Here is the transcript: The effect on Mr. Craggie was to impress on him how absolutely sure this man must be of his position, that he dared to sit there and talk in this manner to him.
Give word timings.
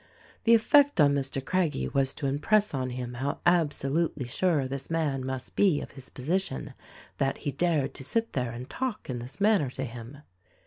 The 0.45 0.55
effect 0.55 0.99
on 0.99 1.13
Mr. 1.13 1.45
Craggie 1.45 1.87
was 1.87 2.11
to 2.15 2.25
impress 2.25 2.73
on 2.73 2.89
him 2.89 3.13
how 3.13 3.37
absolutely 3.45 4.25
sure 4.25 4.67
this 4.67 4.89
man 4.89 5.23
must 5.23 5.55
be 5.55 5.79
of 5.79 5.91
his 5.91 6.09
position, 6.09 6.73
that 7.19 7.37
he 7.45 7.51
dared 7.51 7.93
to 7.93 8.03
sit 8.03 8.33
there 8.33 8.49
and 8.51 8.67
talk 8.67 9.11
in 9.11 9.19
this 9.19 9.39
manner 9.39 9.69
to 9.69 9.83
him. 9.85 10.23